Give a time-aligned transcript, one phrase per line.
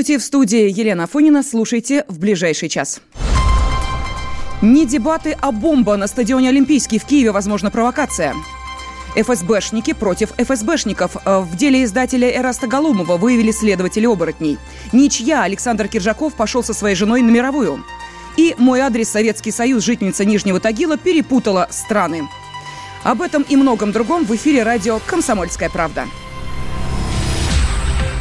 [0.00, 1.42] Здравствуйте, в студии Елена Фонина.
[1.42, 3.02] Слушайте в ближайший час.
[4.62, 8.34] Не дебаты, а бомба на стадионе Олимпийский в Киеве, возможно, провокация.
[9.14, 11.16] ФСБшники против ФСБшников.
[11.26, 14.56] В деле издателя Эраста Галумова выявили следователи оборотней.
[14.92, 17.84] Ничья Александр Киржаков пошел со своей женой на мировую.
[18.38, 22.26] И мой адрес Советский Союз, жительница Нижнего Тагила, перепутала страны.
[23.02, 26.06] Об этом и многом другом в эфире радио «Комсомольская правда».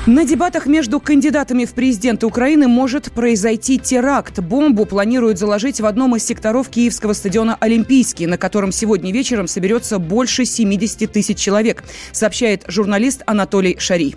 [0.10, 4.40] На дебатах между кандидатами в президенты Украины может произойти теракт.
[4.40, 10.00] Бомбу планируют заложить в одном из секторов киевского стадиона «Олимпийский», на котором сегодня вечером соберется
[10.00, 14.16] больше 70 тысяч человек, сообщает журналист Анатолий Шари.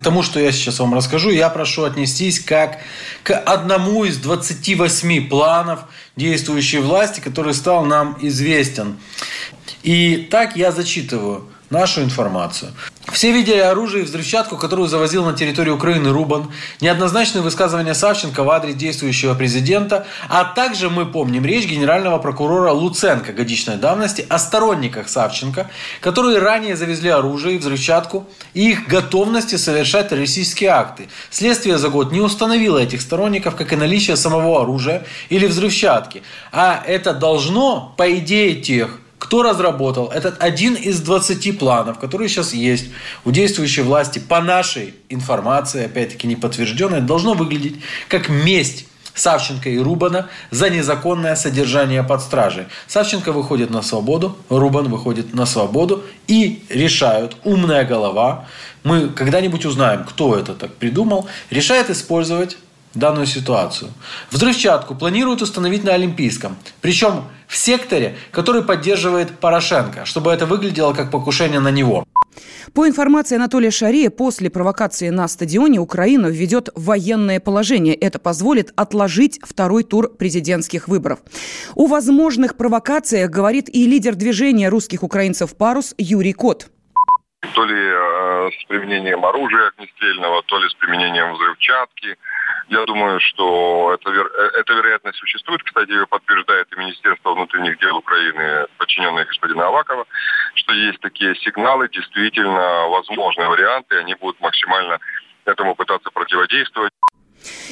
[0.00, 2.78] Тому, что я сейчас вам расскажу, я прошу отнестись как
[3.24, 5.80] к одному из 28 планов
[6.14, 8.96] действующей власти, который стал нам известен.
[9.82, 12.72] И так я зачитываю нашу информацию.
[13.12, 18.50] Все видели оружие и взрывчатку, которую завозил на территорию Украины Рубан, неоднозначные высказывания Савченко в
[18.50, 25.08] адрес действующего президента, а также мы помним речь генерального прокурора Луценко годичной давности о сторонниках
[25.08, 25.68] Савченко,
[26.00, 31.08] которые ранее завезли оружие и взрывчатку и их готовности совершать террористические акты.
[31.30, 36.22] Следствие за год не установило этих сторонников, как и наличие самого оружия или взрывчатки.
[36.52, 42.54] А это должно, по идее тех, кто разработал этот один из 20 планов, которые сейчас
[42.54, 42.86] есть
[43.24, 47.76] у действующей власти, по нашей информации, опять-таки не подтвержденной, должно выглядеть
[48.08, 52.64] как месть Савченко и Рубана за незаконное содержание под стражей.
[52.86, 58.46] Савченко выходит на свободу, Рубан выходит на свободу и решают, умная голова,
[58.84, 62.56] мы когда-нибудь узнаем, кто это так придумал, решает использовать
[62.94, 63.90] данную ситуацию.
[64.30, 66.56] Взрывчатку планируют установить на Олимпийском.
[66.80, 72.04] Причем в секторе, который поддерживает Порошенко, чтобы это выглядело как покушение на него.
[72.74, 77.96] По информации Анатолия Шария, после провокации на стадионе Украина введет военное положение.
[77.96, 81.18] Это позволит отложить второй тур президентских выборов.
[81.74, 86.68] О возможных провокациях говорит и лидер движения русских украинцев «Парус» Юрий Кот.
[87.54, 92.16] То ли э, с применением оружия огнестрельного, то ли с применением взрывчатки–
[92.70, 95.62] я думаю, что это, э, эта вероятность существует.
[95.64, 100.06] Кстати, ее подтверждает и Министерство внутренних дел Украины, подчиненное господина Авакова,
[100.54, 105.00] что есть такие сигналы, действительно возможные варианты, они будут максимально
[105.44, 106.92] этому пытаться противодействовать.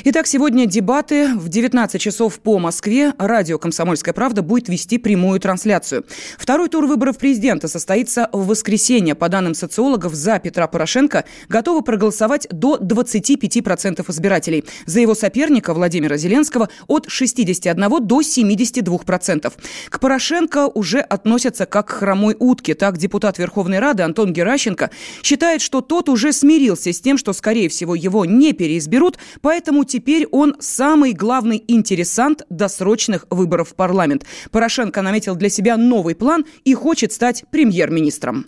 [0.05, 3.13] Итак, сегодня дебаты в 19 часов по Москве.
[3.19, 6.07] Радио «Комсомольская правда» будет вести прямую трансляцию.
[6.39, 9.15] Второй тур выборов президента состоится в воскресенье.
[9.15, 14.65] По данным социологов, за Петра Порошенко готовы проголосовать до 25% избирателей.
[14.87, 19.53] За его соперника Владимира Зеленского от 61 до 72%.
[19.91, 22.75] К Порошенко уже относятся как к хромой утке.
[22.75, 24.91] Так депутат Верховной Рады Антон Геращенко
[25.23, 29.83] считает, что тот уже смирился с тем, что, скорее всего, его не переизберут, поэтому Поэтому
[29.85, 34.25] теперь он самый главный интересант досрочных выборов в парламент.
[34.53, 38.45] Порошенко наметил для себя новый план и хочет стать премьер-министром.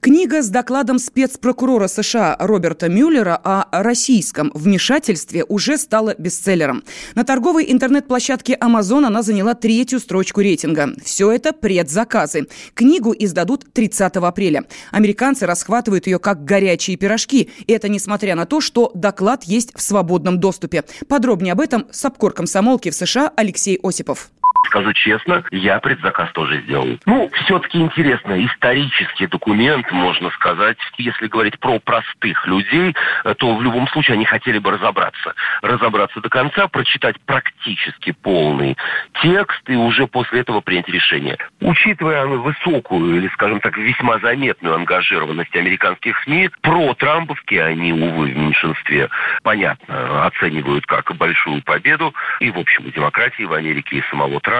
[0.00, 6.84] Книга с докладом спецпрокурора США Роберта Мюллера о российском вмешательстве уже стала бестселлером.
[7.16, 10.92] На торговой интернет-площадке Amazon она заняла третью строчку рейтинга.
[11.02, 12.46] Все это предзаказы.
[12.74, 14.66] Книгу издадут 30 апреля.
[14.92, 17.50] Американцы расхватывают ее как горячие пирожки.
[17.66, 20.84] И это несмотря на то, что доклад есть в свободном доступе.
[21.08, 24.30] Подробнее об этом с обкор комсомолки в США Алексей Осипов.
[24.66, 26.98] Скажу честно, я предзаказ тоже сделал.
[27.06, 30.76] Ну, все-таки интересно, исторический документ, можно сказать.
[30.98, 35.34] Если говорить про простых людей, э, то в любом случае они хотели бы разобраться.
[35.62, 38.76] Разобраться до конца, прочитать практически полный
[39.22, 41.38] текст и уже после этого принять решение.
[41.60, 48.36] Учитывая высокую или, скажем так, весьма заметную ангажированность американских СМИ, про трамповские они, увы, в
[48.36, 49.08] меньшинстве,
[49.42, 54.57] понятно, оценивают как большую победу и, в общем, и демократии в Америке, и самого Трампа.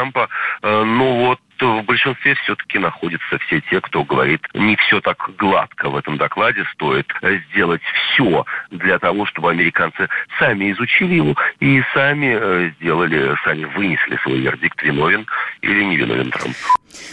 [0.62, 5.90] Э, ну вот в большинстве все-таки находятся все те, кто говорит, не все так гладко
[5.90, 7.06] в этом докладе, стоит
[7.50, 10.08] сделать все для того, чтобы американцы
[10.38, 15.26] сами изучили его и сами э, сделали, сами вынесли свой вердикт, виновен
[15.62, 16.54] или не виновен Трамп.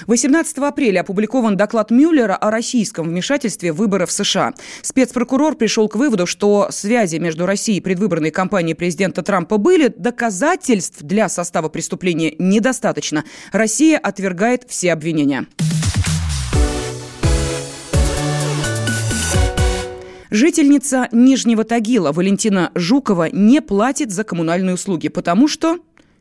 [0.08, 4.54] 18 апреля опубликован доклад Мюллера о российском вмешательстве в выборы в США.
[4.82, 11.02] Спецпрокурор пришел к выводу, что связи между Россией и предвыборной кампанией президента Трампа были, доказательств
[11.02, 13.26] для состава преступления недостаточно.
[13.52, 14.35] Россия отвергает
[14.68, 15.48] все обвинения.
[20.30, 25.80] Жительница Нижнего Тагила Валентина Жукова не платит за коммунальные услуги, потому что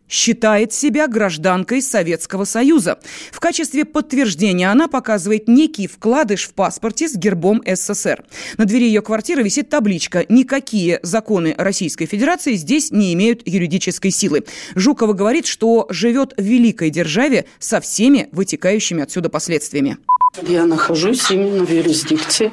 [0.09, 2.99] считает себя гражданкой Советского Союза.
[3.33, 8.25] В качестве подтверждения она показывает некий вкладыш в паспорте с гербом СССР.
[8.59, 14.45] На двери ее квартиры висит табличка «Никакие законы Российской Федерации здесь не имеют юридической силы».
[14.75, 19.99] Жукова говорит, что живет в великой державе со всеми вытекающими отсюда последствиями.
[20.43, 22.53] Я нахожусь именно в юрисдикции,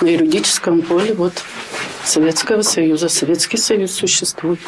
[0.00, 1.32] на юридическом поле вот
[2.04, 3.08] Советского Союза.
[3.08, 4.60] Советский Союз существует.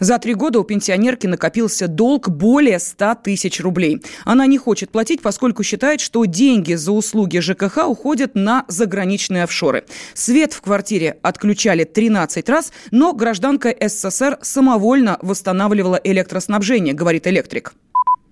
[0.00, 4.02] За три года у пенсионерки накопился долг более 100 тысяч рублей.
[4.24, 9.84] Она не хочет платить, поскольку считает, что деньги за услуги ЖКХ уходят на заграничные офшоры.
[10.14, 17.74] Свет в квартире отключали 13 раз, но гражданка СССР самовольно восстанавливала электроснабжение, говорит электрик.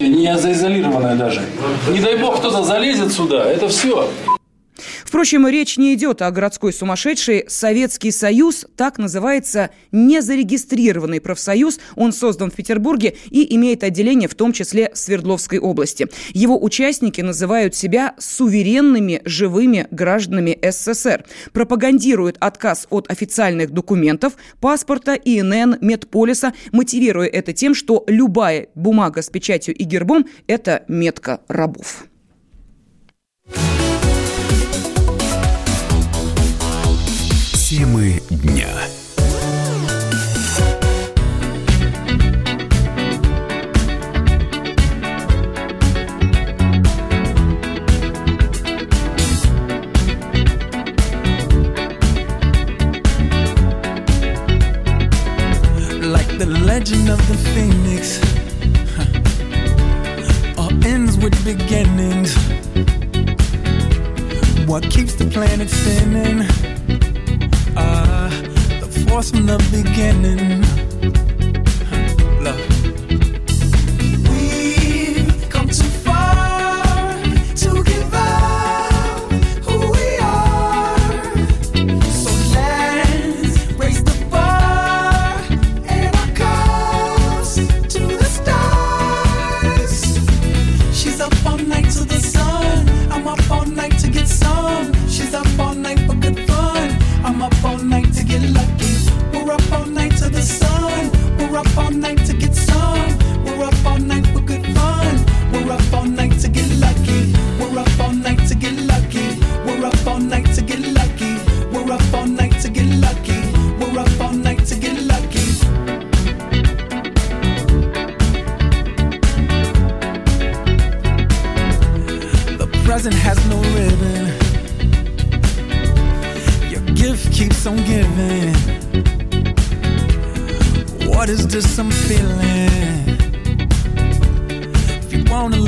[0.01, 1.43] Не заизолированная даже.
[1.91, 4.11] Не дай бог кто-то залезет сюда, это все.
[5.05, 7.45] Впрочем, речь не идет о городской сумасшедшей.
[7.49, 11.79] Советский Союз, так называется незарегистрированный профсоюз.
[11.95, 16.09] Он создан в Петербурге и имеет отделение в том числе в Свердловской области.
[16.33, 21.25] Его участники называют себя суверенными живыми гражданами СССР.
[21.53, 29.29] Пропагандируют отказ от официальных документов, паспорта, ИНН, медполиса, мотивируя это тем, что любая бумага с
[29.29, 32.07] печатью и гербом– это метка рабов.
[37.74, 38.68] Темы дня.
[56.02, 58.20] Like the legend of the phoenix,
[58.96, 60.62] huh.
[60.62, 62.36] all ends with beginnings.
[64.68, 66.48] What keeps the planet spinning?
[69.15, 70.84] Force from the beginning.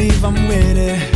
[0.06, 1.15] believe I'm with it.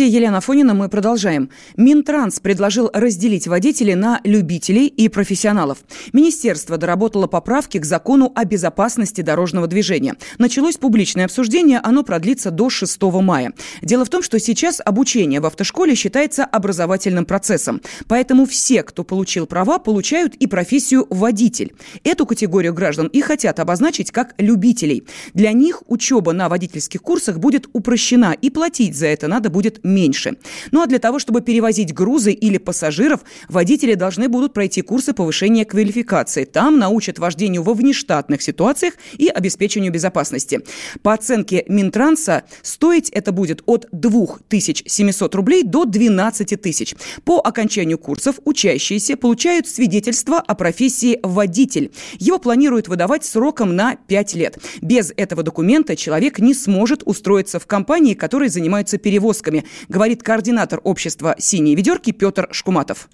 [0.00, 1.50] Студии Елена Фонина мы продолжаем.
[1.76, 5.80] Минтранс предложил разделить водителей на любителей и профессионалов.
[6.14, 10.14] Министерство доработало поправки к закону о безопасности дорожного движения.
[10.38, 13.52] Началось публичное обсуждение, оно продлится до 6 мая.
[13.82, 17.82] Дело в том, что сейчас обучение в автошколе считается образовательным процессом.
[18.08, 21.74] Поэтому все, кто получил права, получают и профессию водитель.
[22.04, 25.04] Эту категорию граждан и хотят обозначить как любителей.
[25.34, 30.36] Для них учеба на водительских курсах будет упрощена, и платить за это надо будет меньше.
[30.70, 35.64] Ну а для того, чтобы перевозить грузы или пассажиров, водители должны будут пройти курсы повышения
[35.64, 36.44] квалификации.
[36.44, 40.60] Там научат вождению во внештатных ситуациях и обеспечению безопасности.
[41.02, 46.94] По оценке Минтранса, стоить это будет от 2700 рублей до 12 тысяч.
[47.24, 51.92] По окончанию курсов учащиеся получают свидетельство о профессии водитель.
[52.18, 54.58] Его планируют выдавать сроком на 5 лет.
[54.80, 61.34] Без этого документа человек не сможет устроиться в компании, которые занимаются перевозками, говорит координатор общества
[61.38, 63.08] «Синие ведерки» Петр Шкуматов.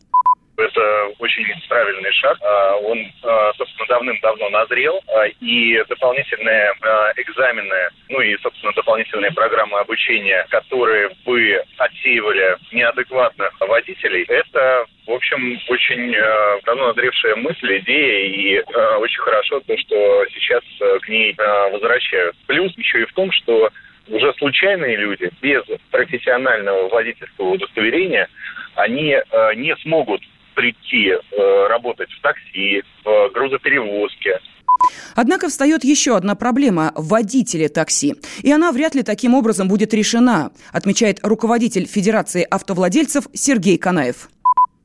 [0.57, 2.39] Это очень правильный шаг.
[2.41, 5.01] А, Он, а, собственно, давным-давно назрел.
[5.09, 6.73] А, И дополнительные
[7.17, 15.57] экзамены, ну и, собственно, дополнительные программы обучения, которые бы отсеивали неадекватных водителей, это в общем,
[15.69, 16.13] очень
[16.65, 18.59] давно назревшая мысль, идея, и
[18.99, 20.65] очень хорошо то, что сейчас
[21.03, 22.37] к ней э, возвращают.
[22.49, 23.71] Плюс еще и в том, что
[24.09, 28.29] уже случайные люди без профессионального водительского удостоверения,
[28.75, 30.23] они э, не смогут
[30.55, 34.41] прийти э, работать в такси, в грузоперевозке,
[35.15, 38.15] Однако встает еще одна проблема– водители такси.
[38.43, 44.29] И она вряд ли таким образом будет решена, отмечает руководитель Федерации автовладельцев Сергей Канаев.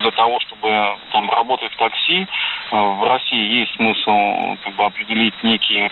[0.01, 2.27] Для того, чтобы там работать в такси,
[2.71, 5.91] э, в России есть смысл как бы определить некие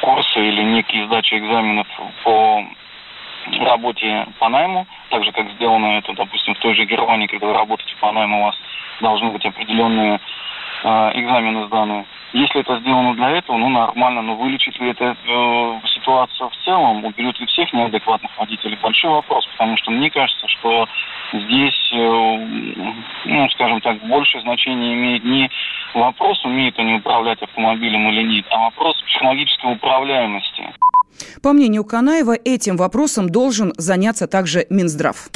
[0.00, 1.86] курсы или некие сдачи экзаменов
[2.22, 2.64] по
[3.60, 7.54] работе по найму, так же, как сделано это, допустим, в той же Германии, когда вы
[7.54, 8.56] работаете по найму, у вас
[9.00, 10.20] должны быть определенные
[10.84, 12.06] э, экзамены сданы.
[12.32, 17.04] Если это сделано для этого, ну, нормально, но вылечит ли это э, ситуацию в целом,
[17.04, 20.86] уберет ли всех неадекватных водителей, большой вопрос, потому что мне кажется, что
[21.32, 22.46] здесь, э,
[23.26, 25.50] ну, скажем так, большее значение имеет не
[25.94, 30.72] вопрос, умеют они управлять автомобилем или нет, а вопрос психологической управляемости.
[31.42, 35.28] По мнению Канаева, этим вопросом должен заняться также Минздрав.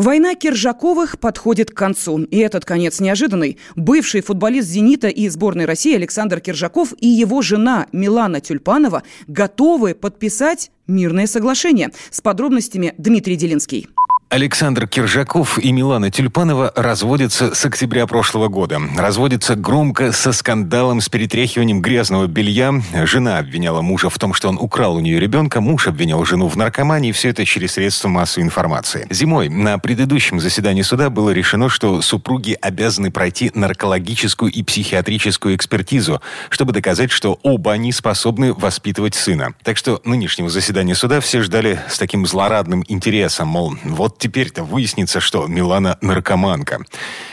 [0.00, 2.20] Война Киржаковых подходит к концу.
[2.22, 3.58] И этот конец неожиданный.
[3.76, 10.70] Бывший футболист «Зенита» и сборной России Александр Киржаков и его жена Милана Тюльпанова готовы подписать
[10.86, 11.90] мирное соглашение.
[12.10, 13.88] С подробностями Дмитрий Делинский.
[14.30, 18.80] Александр Киржаков и Милана Тюльпанова разводятся с октября прошлого года.
[18.96, 22.80] Разводятся громко, со скандалом, с перетряхиванием грязного белья.
[23.06, 25.60] Жена обвиняла мужа в том, что он украл у нее ребенка.
[25.60, 27.10] Муж обвинял жену в наркомании.
[27.10, 29.08] Все это через средства массовой информации.
[29.10, 36.22] Зимой на предыдущем заседании суда было решено, что супруги обязаны пройти наркологическую и психиатрическую экспертизу,
[36.50, 39.54] чтобы доказать, что оба они способны воспитывать сына.
[39.64, 45.18] Так что нынешнего заседания суда все ждали с таким злорадным интересом, мол, вот теперь-то выяснится,
[45.18, 46.80] что Милана наркоманка.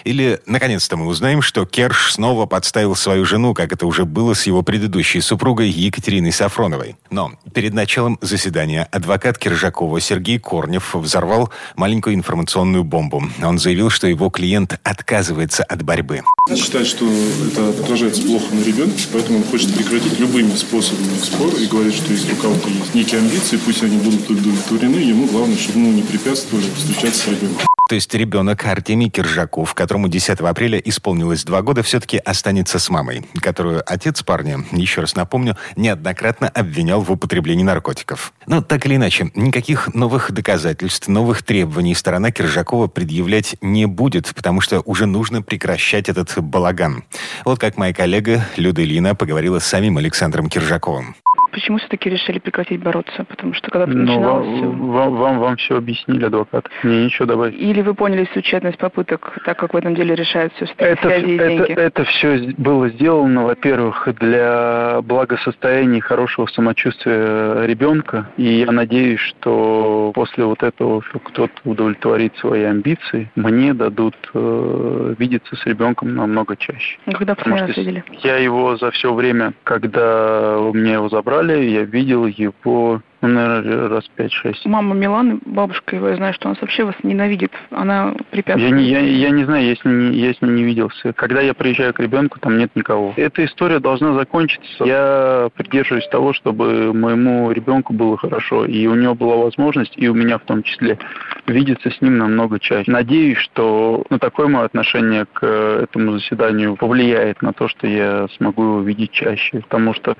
[0.04, 4.48] Или, наконец-то, мы узнаем, что Керш снова подставил свою жену, как это уже было с
[4.48, 6.96] его предыдущей супругой Екатериной Сафроновой.
[7.12, 13.24] Но перед началом заседания адвокат Киржакова Сергей Корнев взорвал маленькую информационную бомбу.
[13.44, 16.22] Он заявил, что его клиент отказывается от борьбы.
[16.56, 17.06] Считает, что
[17.46, 22.14] это отражается плохо на ребенке, поэтому он хочет прекратить любыми способами спор и говорит, что
[22.14, 26.04] если у кого-то есть некие амбиции, пусть они будут удовлетворены, ему главное, чтобы ему не
[26.04, 27.68] препятствовали встречаться с ребенком.
[27.88, 33.26] То есть ребенок Артемий Киржаков, которому 10 апреля исполнилось два года, все-таки останется с мамой,
[33.42, 38.34] которую отец парня, еще раз напомню, неоднократно обвинял в употреблении наркотиков.
[38.46, 44.60] Но так или иначе, никаких новых доказательств, новых требований сторона Киржакова предъявлять не будет, потому
[44.60, 47.06] что уже нужно прекращать этот балаган.
[47.46, 51.16] Вот как моя коллега Люда Ильина поговорила с самим Александром Киржаковым.
[51.52, 53.24] Почему все-таки решили прекратить бороться?
[53.26, 56.70] Потому что когда-то Ну, начиналось вам, вам, вам, вам все объяснили, адвокат.
[56.84, 57.60] Мне ничего добавить.
[57.60, 61.26] Или вы поняли всю тщетность попыток, так как в этом деле решают все Это, связи
[61.26, 61.72] и это, деньги?
[61.72, 68.30] это все было сделано, во-первых, для благосостояния и хорошего самочувствия ребенка.
[68.38, 75.56] И я надеюсь, что после вот этого кто-то удовлетворит свои амбиции, мне дадут э, видеться
[75.56, 76.98] с ребенком намного чаще.
[77.06, 78.04] Когда Потому что видели?
[78.24, 83.90] Я его за все время, когда у меня его забрали, я видел его, ну, наверное,
[83.90, 84.56] раз 5-6.
[84.66, 87.52] Мама Миланы, бабушка его, я знаю, что она вообще вас ненавидит.
[87.72, 88.70] Она препятствует.
[88.72, 91.14] Я не, я, я не знаю, я с, ним, не- я с ним не виделся.
[91.14, 93.14] Когда я приезжаю к ребенку, там нет никого.
[93.18, 94.84] Эта история должна закончиться.
[94.84, 100.14] Я придерживаюсь того, чтобы моему ребенку было хорошо, и у него была возможность, и у
[100.14, 101.00] меня в том числе,
[101.48, 102.92] видеться с ним намного чаще.
[102.92, 108.28] Надеюсь, что ну, такое мое отношение к э, этому заседанию повлияет на то, что я
[108.38, 109.62] смогу его видеть чаще.
[109.62, 110.16] Потому что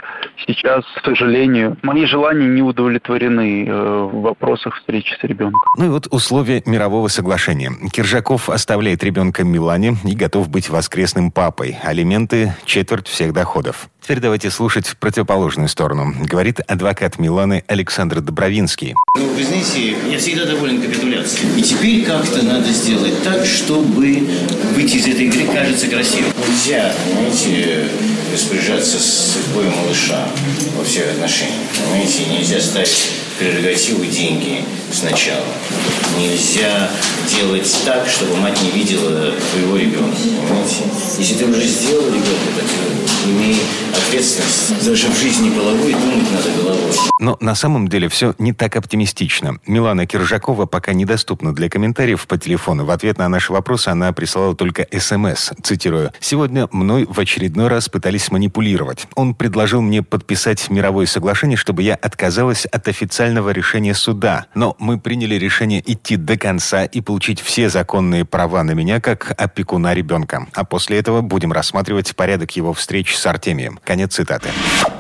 [0.48, 2.87] сейчас, к сожалению, мои желания не удовлетворены
[3.66, 5.62] э, в вопросах встречи с ребенком.
[5.78, 7.72] Ну и вот условия мирового соглашения.
[7.92, 11.78] Киржаков оставляет ребенка Милане и готов быть воскресным папой.
[11.84, 13.90] Алименты– четверть всех доходов.
[14.08, 16.16] Теперь давайте слушать противоположную сторону.
[16.18, 18.96] Говорит адвокат Миланы Александр Добровинский.
[19.18, 21.60] Ну, вы знаете, я всегда доволен капитуляцией.
[21.60, 24.26] И теперь как-то надо сделать так, чтобы
[24.76, 26.32] выйти из этой игры кажется красивым.
[26.48, 27.90] Нельзя, понимаете,
[28.32, 30.26] распоряжаться судьбой малыша
[30.78, 31.68] во всех отношениях.
[31.76, 35.46] Понимаете, нельзя ставить в прерогативу деньги сначала.
[36.18, 36.90] Нельзя
[37.30, 40.18] делать так, чтобы мать не видела твоего ребенка.
[40.18, 40.84] Понимаете?
[41.20, 42.66] Если ты уже сделал ребенка, так
[43.28, 43.58] имей
[43.96, 44.86] ответственность.
[44.86, 46.94] Даже в жизни половой думать надо головой.
[47.20, 49.60] Но на самом деле все не так оптимистично.
[49.66, 52.86] Милана Киржакова пока недоступна для комментариев по телефону.
[52.86, 55.52] В ответ на наши вопросы она присылала только СМС.
[55.62, 56.12] Цитирую.
[56.20, 59.08] «Сегодня мной в очередной раз пытались манипулировать.
[59.16, 64.48] Он предложил мне подписать мировое соглашение, чтобы я отказалась от официального решения суда.
[64.56, 69.34] Но мы приняли решение идти до конца и получить все законные права на меня как
[69.38, 70.48] опекуна ребенка.
[70.54, 73.80] А после этого будем рассматривать порядок его встреч с Артемием».
[73.84, 74.50] Конец цитаты.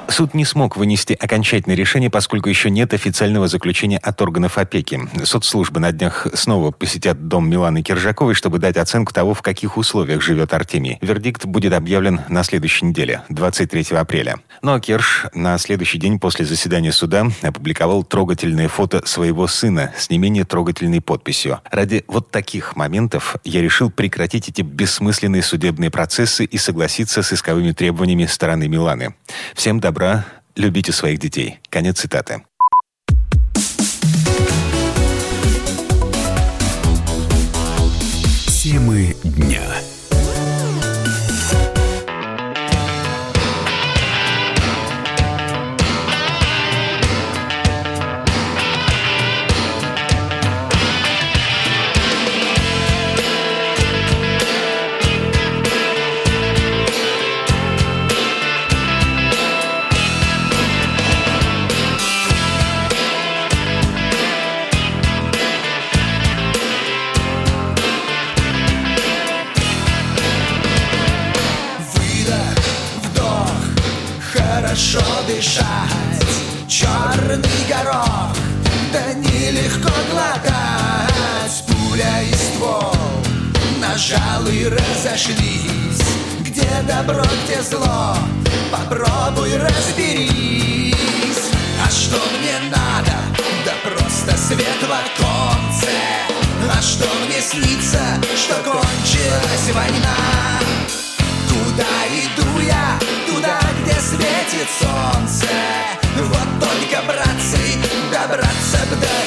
[0.09, 5.01] Суд не смог вынести окончательное решение, поскольку еще нет официального заключения от органов опеки.
[5.23, 10.21] Соцслужбы на днях снова посетят дом Миланы Киржаковой, чтобы дать оценку того, в каких условиях
[10.21, 10.97] живет Артемий.
[11.01, 14.37] Вердикт будет объявлен на следующей неделе, 23 апреля.
[14.61, 20.09] Ну а Кирш на следующий день после заседания суда опубликовал трогательное фото своего сына с
[20.09, 21.59] не менее трогательной подписью.
[21.69, 27.73] Ради вот таких моментов я решил прекратить эти бессмысленные судебные процессы и согласиться с исковыми
[27.73, 29.13] требованиями стороны Миланы.
[29.53, 30.25] Всем добра,
[30.55, 31.59] любите своих детей.
[31.69, 32.41] Конец цитаты.
[38.47, 39.15] Темы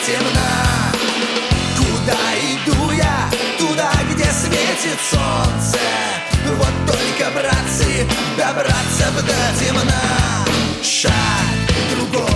[0.06, 0.92] темна.
[1.76, 2.18] Куда
[2.52, 3.30] иду я?
[3.58, 5.78] Туда, где светит солнце.
[6.56, 10.46] Вот только, братцы, добраться б до темна.
[10.82, 11.12] Шаг
[11.90, 12.26] другой,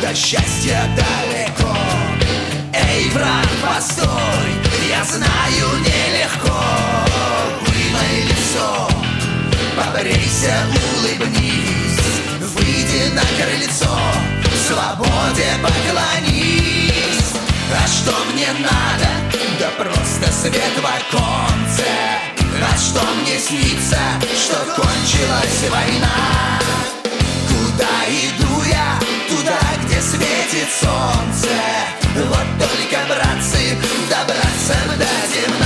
[0.00, 1.76] до счастья далеко.
[2.72, 4.48] Эй, брат, постой,
[4.88, 6.60] я знаю нелегко.
[7.60, 8.88] Вымой лицо,
[9.76, 10.54] побрейся,
[10.98, 12.00] улыбнись.
[12.54, 13.98] Выйди на крыльцо,
[14.66, 17.34] свободе поклонись
[17.72, 19.08] А что мне надо?
[19.60, 21.86] Да просто свет в оконце
[22.60, 23.98] А что мне снится,
[24.34, 26.58] что кончилась война?
[27.48, 28.98] Куда иду я?
[29.28, 31.54] Туда, где светит солнце
[32.16, 33.78] Вот только, братцы,
[34.10, 35.65] добраться до темна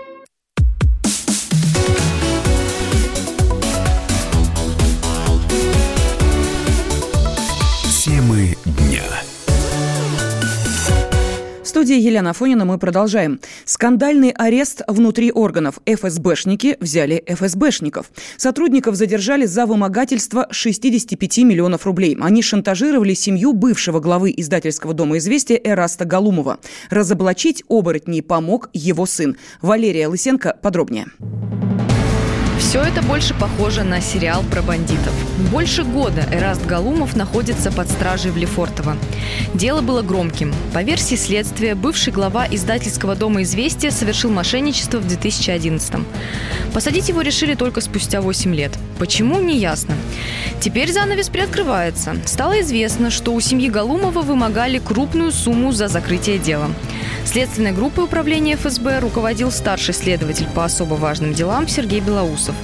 [11.91, 13.41] Студии Елена Афонина мы продолжаем.
[13.65, 15.79] Скандальный арест внутри органов.
[15.85, 18.05] ФСБшники взяли ФСБшников.
[18.37, 22.17] Сотрудников задержали за вымогательство 65 миллионов рублей.
[22.21, 26.59] Они шантажировали семью бывшего главы издательского дома «Известия» Эраста Галумова.
[26.89, 29.35] Разоблачить оборотней помог его сын.
[29.61, 31.07] Валерия Лысенко подробнее.
[32.61, 35.13] Все это больше похоже на сериал про бандитов.
[35.51, 38.95] Больше года Эраст Галумов находится под стражей в Лефортово.
[39.53, 40.53] Дело было громким.
[40.71, 46.05] По версии следствия, бывший глава издательского дома «Известия» совершил мошенничество в 2011 -м.
[46.73, 48.71] Посадить его решили только спустя 8 лет.
[48.99, 49.95] Почему, не ясно.
[50.61, 52.15] Теперь занавес приоткрывается.
[52.25, 56.69] Стало известно, что у семьи Галумова вымогали крупную сумму за закрытие дела.
[57.25, 62.55] Следственной группой управления ФСБ руководил старший следователь по особо важным делам Сергей Белоусов.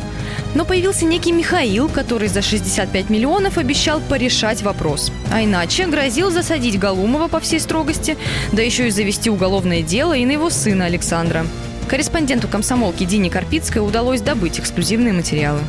[0.55, 5.11] Но появился некий Михаил, который за 65 миллионов обещал порешать вопрос.
[5.31, 8.17] А иначе грозил засадить Галумова по всей строгости,
[8.51, 11.45] да еще и завести уголовное дело и на его сына Александра.
[11.87, 15.61] Корреспонденту комсомолки Дине Карпицкой удалось добыть эксклюзивные материалы.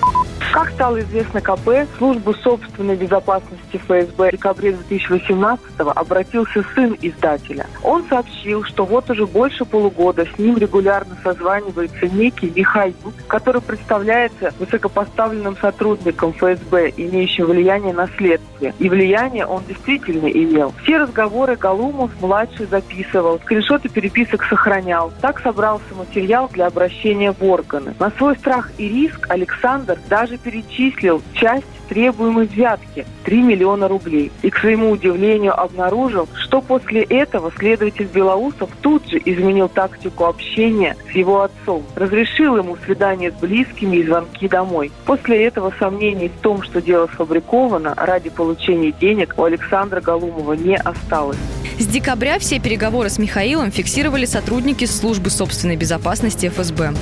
[0.52, 7.66] Как стало известно КП, службу собственной безопасности ФСБ в декабре 2018-го обратился сын издателя.
[7.82, 12.94] Он сообщил, что вот уже больше полугода с ним регулярно созванивается некий Михаил,
[13.26, 18.74] который представляется высокопоставленным сотрудником ФСБ, имеющим влияние на следствие.
[18.78, 20.72] И влияние он действительно имел.
[20.82, 25.12] Все разговоры Галумов-младший записывал, скриншоты переписок сохранял.
[25.20, 27.94] Так собрался материал для обращения в органы.
[27.98, 34.30] На свой страх и риск Александр даже перечислил часть требуемой взятки– 3 миллиона рублей.
[34.42, 40.96] И, к своему удивлению, обнаружил, что после этого следователь Белоусов тут же изменил тактику общения
[41.10, 41.82] с его отцом.
[41.94, 44.92] Разрешил ему свидание с близкими и звонки домой.
[45.04, 50.76] После этого сомнений в том, что дело сфабриковано ради получения денег, у Александра Галумова не
[50.76, 51.38] осталось.
[51.78, 56.92] С декабря все переговоры с Михаилом фиксировали сотрудники службы собственной безопасности ФСБ.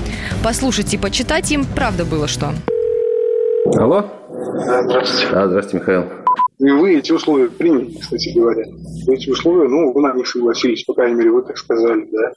[0.44, 2.52] Послушать и почитать им правда было что.
[3.74, 4.04] Алло?
[4.84, 5.34] Здравствуйте.
[5.34, 6.04] А, здравствуйте, Михаил.
[6.58, 8.64] И вы эти условия приняли, кстати говоря.
[9.08, 12.32] Эти условия, ну, вы на них согласились, по крайней мере, вы так сказали, да.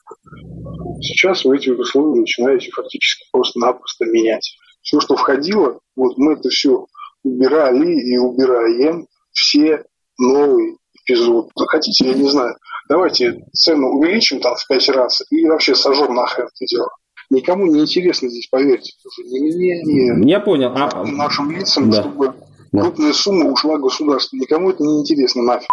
[1.02, 4.58] Сейчас вы эти условия начинаете фактически просто-напросто менять.
[4.82, 6.86] Все, что входило, вот мы это все
[7.24, 9.84] убирали и убираем все
[10.18, 11.50] новые эпизоды.
[11.56, 12.56] Захотите, я не знаю,
[12.90, 16.90] давайте цену увеличим там в пять раз и вообще сожжем нахрен это дело.
[17.30, 18.94] Никому не интересно здесь, поверьте.
[19.06, 20.72] Уже ни мне, ни Я понял.
[20.76, 21.04] А...
[21.06, 22.02] нашим лицам, Да.
[22.02, 22.34] чтобы
[22.72, 24.38] крупная сумма ушла государству.
[24.38, 25.70] Никому это не интересно нафиг.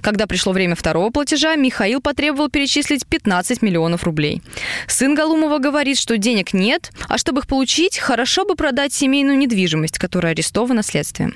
[0.00, 4.42] Когда пришло время второго платежа, Михаил потребовал перечислить 15 миллионов рублей.
[4.88, 9.98] Сын Галумова говорит, что денег нет, а чтобы их получить, хорошо бы продать семейную недвижимость,
[9.98, 11.34] которая арестована следствием.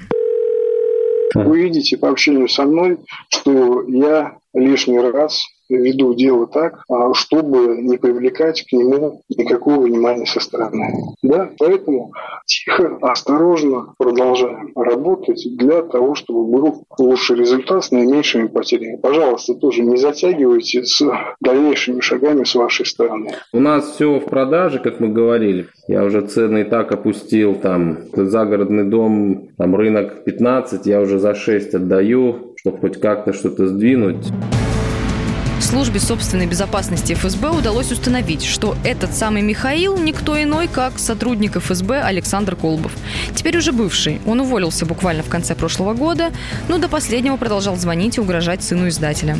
[1.34, 7.82] Вы видите по общению со мной, что я лишний раз веду дело так, а, чтобы
[7.82, 11.14] не привлекать к нему никакого внимания со стороны.
[11.22, 12.12] Да, поэтому
[12.46, 18.96] тихо, осторожно продолжаем работать для того, чтобы был лучший результат с наименьшими потерями.
[18.96, 21.02] Пожалуйста, тоже не затягивайте с
[21.40, 23.32] дальнейшими шагами с вашей стороны.
[23.52, 25.68] У нас все в продаже, как мы говорили.
[25.86, 27.54] Я уже цены и так опустил.
[27.54, 33.66] Там загородный дом, там рынок 15, я уже за 6 отдаю, чтобы хоть как-то что-то
[33.68, 34.26] сдвинуть.
[35.68, 42.00] Службе собственной безопасности ФСБ удалось установить, что этот самый Михаил никто иной, как сотрудник ФСБ
[42.00, 42.92] Александр Колбов.
[43.34, 44.18] Теперь уже бывший.
[44.24, 46.32] Он уволился буквально в конце прошлого года,
[46.68, 49.38] но до последнего продолжал звонить и угрожать сыну издателя.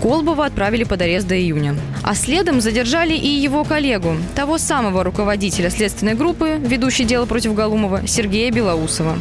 [0.00, 1.76] Колбова отправили под арест до июня.
[2.02, 8.06] А следом задержали и его коллегу, того самого руководителя следственной группы, ведущий дело против Галумова,
[8.06, 9.18] Сергея Белоусова.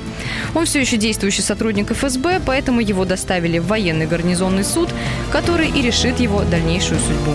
[0.55, 4.87] Он все еще действующий сотрудник ФСБ, поэтому его доставили в военный гарнизонный суд,
[5.29, 7.31] который и решит его дальнейшую судьбу.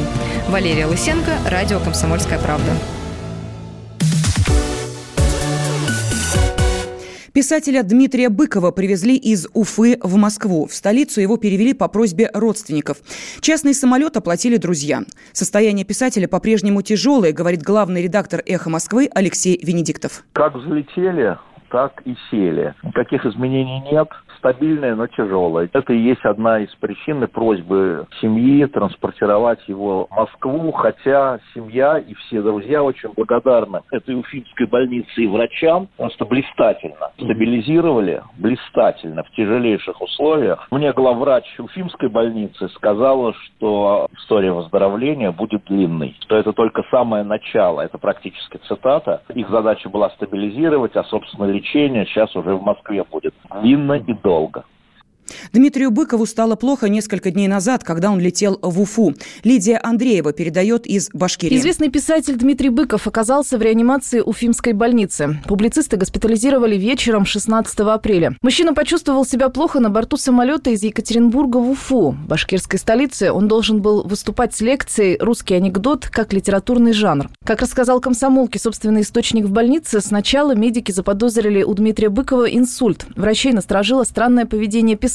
[0.49, 2.71] Валерия Лысенко, радио «Комсомольская правда».
[7.33, 10.67] Писателя Дмитрия Быкова привезли из Уфы в Москву.
[10.67, 12.99] В столицу его перевели по просьбе родственников.
[13.41, 15.03] Частный самолет оплатили друзья.
[15.33, 20.25] Состояние писателя по-прежнему тяжелое, говорит главный редактор «Эхо Москвы» Алексей Венедиктов.
[20.35, 21.39] Как взлетели,
[21.71, 22.75] так и сели.
[22.83, 24.09] Никаких изменений нет,
[24.43, 25.71] стабильное, но тяжелое.
[25.73, 31.99] Это и есть одна из причин и просьбы семьи транспортировать его в Москву, хотя семья
[31.99, 35.89] и все друзья очень благодарны этой уфимской больнице и врачам.
[35.97, 40.67] Просто блистательно стабилизировали, блистательно, в тяжелейших условиях.
[40.73, 47.83] Мне главврач уфимской больницы сказала, что история выздоровления будет длинной, что это только самое начало,
[47.83, 49.23] это практически цитата.
[49.35, 54.32] Их задача была стабилизировать, а, собственно, лечение сейчас уже в Москве будет длинно и долго.
[54.33, 54.65] долго.
[55.53, 59.15] Дмитрию Быкову стало плохо несколько дней назад, когда он летел в Уфу.
[59.45, 61.57] Лидия Андреева передает из Башкирии.
[61.57, 65.41] Известный писатель Дмитрий Быков оказался в реанимации Уфимской больницы.
[65.47, 68.37] Публицисты госпитализировали вечером 16 апреля.
[68.43, 72.11] Мужчина почувствовал себя плохо на борту самолета из Екатеринбурга в Уфу.
[72.11, 77.31] В башкирской столице он должен был выступать с лекцией «Русский анекдот как литературный жанр».
[77.45, 83.07] Как рассказал комсомолке собственный источник в больнице, сначала медики заподозрили у Дмитрия Быкова инсульт.
[83.17, 85.12] Врачей насторожило странное поведение писателя.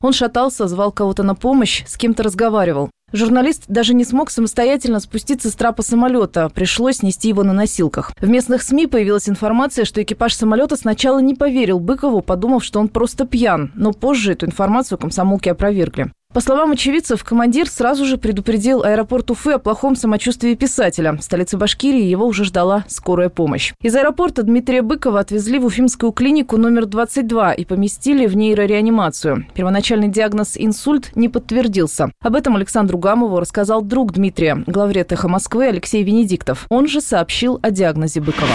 [0.00, 2.90] Он шатался, звал кого-то на помощь, с кем-то разговаривал.
[3.10, 6.50] Журналист даже не смог самостоятельно спуститься с трапа самолета.
[6.50, 8.12] Пришлось нести его на носилках.
[8.20, 12.88] В местных СМИ появилась информация, что экипаж самолета сначала не поверил Быкову, подумав, что он
[12.88, 13.72] просто пьян.
[13.74, 16.12] Но позже эту информацию комсомолки опровергли.
[16.34, 21.12] По словам очевидцев, командир сразу же предупредил аэропорт Уфы о плохом самочувствии писателя.
[21.12, 23.72] В столице Башкирии его уже ждала скорая помощь.
[23.80, 29.46] Из аэропорта Дмитрия Быкова отвезли в Уфимскую клинику номер 22 и поместили в нейрореанимацию.
[29.54, 32.12] Первоначальный диагноз инсульт не подтвердился.
[32.22, 36.66] Об этом Александру Гамову рассказал друг Дмитрия, главред «Эхо Москвы» Алексей Венедиктов.
[36.68, 38.52] Он же сообщил о диагнозе Быкова.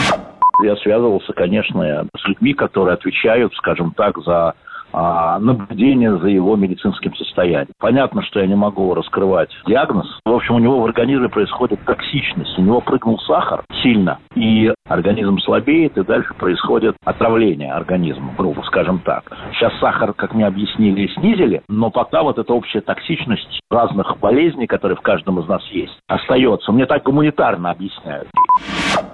[0.61, 4.53] Я связывался, конечно, с людьми, которые отвечают, скажем так, за
[4.93, 7.73] наблюдение за его медицинским состоянием.
[7.79, 10.07] Понятно, что я не могу раскрывать диагноз.
[10.25, 12.57] В общем, у него в организме происходит токсичность.
[12.57, 18.99] У него прыгнул сахар сильно, и организм слабеет, и дальше происходит отравление организма, грубо скажем
[18.99, 19.23] так.
[19.53, 24.95] Сейчас сахар, как мне объяснили, снизили, но пока вот эта общая токсичность разных болезней, которые
[24.95, 26.71] в каждом из нас есть, остается.
[26.71, 28.27] Мне так гуманитарно объясняют.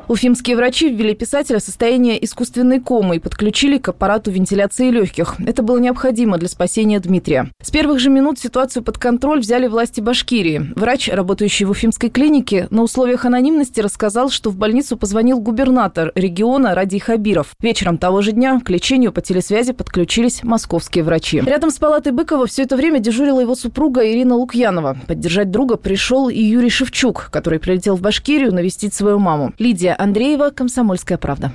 [0.09, 5.35] Уфимские врачи ввели писателя в состояние искусственной комы и подключили к аппарату вентиляции легких.
[5.45, 7.51] Это было необходимо для спасения Дмитрия.
[7.61, 10.71] С первых же минут ситуацию под контроль взяли власти Башкирии.
[10.75, 16.73] Врач, работающий в Уфимской клинике, на условиях анонимности рассказал, что в больницу позвонил губернатор региона
[16.73, 17.53] Ради Хабиров.
[17.61, 21.39] Вечером того же дня к лечению по телесвязи подключились московские врачи.
[21.39, 24.97] Рядом с палатой Быкова все это время дежурила его супруга Ирина Лукьянова.
[25.05, 29.53] Поддержать друга пришел и Юрий Шевчук, который прилетел в Башкирию навестить свою маму.
[29.59, 31.51] Лидия Андреева, «Комсомольская правда».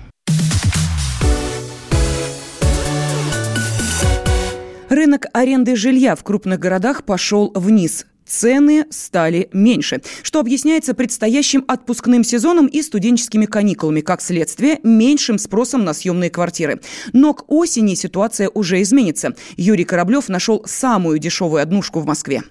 [4.91, 8.05] Рынок аренды жилья в крупных городах пошел вниз.
[8.27, 15.85] Цены стали меньше, что объясняется предстоящим отпускным сезоном и студенческими каникулами, как следствие, меньшим спросом
[15.85, 16.81] на съемные квартиры.
[17.15, 19.35] Но к осени ситуация уже изменится.
[19.57, 22.43] Юрий Кораблев нашел самую дешевую однушку в Москве.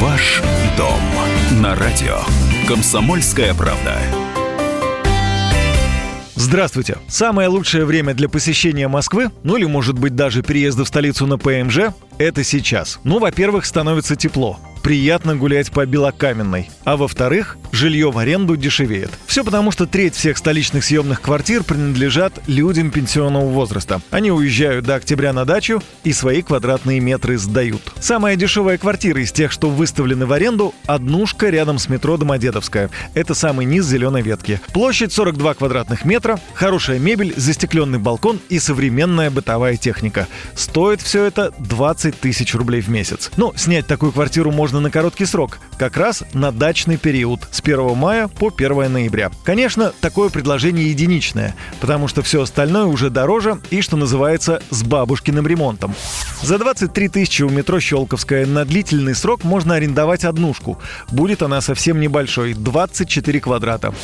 [0.00, 0.42] Ваш
[0.76, 2.18] дом на радио.
[2.68, 3.96] Комсомольская правда.
[6.34, 6.98] Здравствуйте.
[7.08, 11.38] Самое лучшее время для посещения Москвы, ну или может быть даже переезда в столицу на
[11.38, 13.00] ПМЖ, это сейчас.
[13.04, 16.70] Ну, во-первых, становится тепло приятно гулять по Белокаменной.
[16.84, 19.10] А во-вторых, жилье в аренду дешевеет.
[19.26, 24.00] Все потому, что треть всех столичных съемных квартир принадлежат людям пенсионного возраста.
[24.10, 27.82] Они уезжают до октября на дачу и свои квадратные метры сдают.
[28.00, 32.88] Самая дешевая квартира из тех, что выставлены в аренду, однушка рядом с метро Домодедовская.
[33.12, 34.58] Это самый низ зеленой ветки.
[34.72, 40.26] Площадь 42 квадратных метра, хорошая мебель, застекленный балкон и современная бытовая техника.
[40.54, 43.30] Стоит все это 20 тысяч рублей в месяц.
[43.36, 47.96] Но снять такую квартиру можно на короткий срок, как раз на дачный период с 1
[47.96, 49.30] мая по 1 ноября.
[49.44, 55.46] Конечно, такое предложение единичное, потому что все остальное уже дороже и, что называется, с бабушкиным
[55.46, 55.94] ремонтом.
[56.42, 60.78] За 23 тысячи у метро Щелковская на длительный срок можно арендовать однушку.
[61.10, 63.94] Будет она совсем небольшой, 24 квадрата.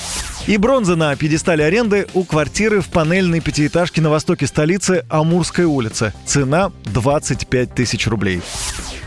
[0.47, 6.13] И бронза на пьедестале аренды у квартиры в панельной пятиэтажке на востоке столицы Амурской улице.
[6.27, 8.43] Цена 25 тысяч рублей.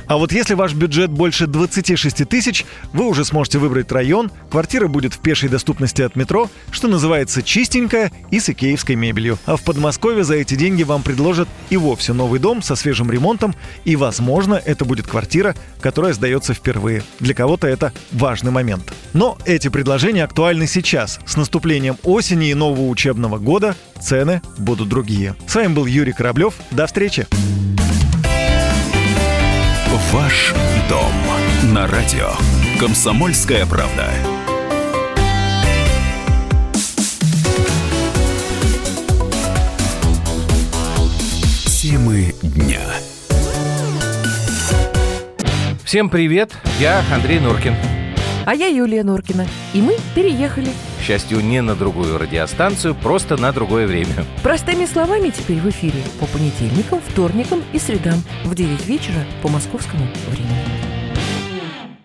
[0.07, 5.13] А вот если ваш бюджет больше 26 тысяч, вы уже сможете выбрать район, квартира будет
[5.13, 9.37] в пешей доступности от метро, что называется чистенькая и с икеевской мебелью.
[9.45, 13.53] А в Подмосковье за эти деньги вам предложат и вовсе новый дом со свежим ремонтом,
[13.83, 17.03] и, возможно, это будет квартира, которая сдается впервые.
[17.19, 18.93] Для кого-то это важный момент.
[19.13, 21.19] Но эти предложения актуальны сейчас.
[21.25, 25.35] С наступлением осени и нового учебного года цены будут другие.
[25.47, 26.53] С вами был Юрий Кораблев.
[26.71, 27.27] До встречи!
[30.13, 30.53] Ваш
[30.89, 31.11] дом
[31.73, 32.29] на радио.
[32.79, 34.09] Комсомольская правда.
[41.65, 42.79] Темы дня.
[45.83, 47.75] Всем привет, я Андрей Норкин.
[48.45, 49.45] А я Юлия Норкина.
[49.73, 50.69] И мы переехали
[51.07, 54.25] Счастью, не на другую радиостанцию, просто на другое время.
[54.43, 60.05] Простыми словами теперь в эфире по понедельникам, вторникам и средам в 9 вечера по московскому
[60.27, 60.96] времени.